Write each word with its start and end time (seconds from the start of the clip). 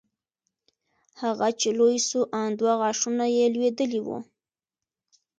هغه 1.21 1.47
چې 1.59 1.69
لوى 1.77 1.97
سو 2.09 2.19
ان 2.41 2.49
دوه 2.59 2.73
غاښونه 2.81 3.25
يې 3.35 3.45
لوېدلي 3.53 4.01
وو. 4.03 4.17